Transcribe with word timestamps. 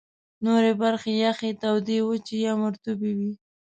نورې 0.45 0.71
برخې 0.81 1.11
یخي، 1.23 1.51
تودې، 1.61 1.99
وچي 2.07 2.37
یا 2.45 2.53
مرطوبې 2.63 3.11
وې. 3.17 3.31